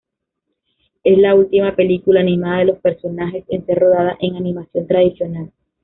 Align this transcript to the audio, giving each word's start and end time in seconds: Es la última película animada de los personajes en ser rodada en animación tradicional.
Es 1.03 1.15
la 1.19 1.35
última 1.35 1.75
película 1.75 2.21
animada 2.21 2.57
de 2.57 2.65
los 2.65 2.79
personajes 2.79 3.45
en 3.49 3.67
ser 3.67 3.77
rodada 3.77 4.17
en 4.19 4.35
animación 4.35 4.87
tradicional. 4.87 5.51